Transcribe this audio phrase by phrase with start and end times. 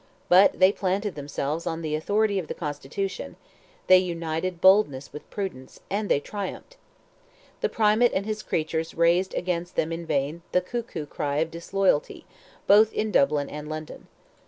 [0.29, 3.35] But they planted themselves on the authority of the constitution,
[3.85, 6.75] they united boldness with prudence, and they triumphed.
[7.59, 12.25] The Primate and his creatures raised against them in vain the cuckoo cry of disloyalty,
[12.65, 14.07] both in Dublin and London.